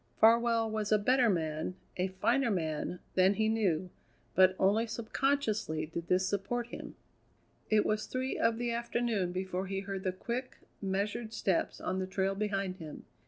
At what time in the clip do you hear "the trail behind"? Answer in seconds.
11.99-12.77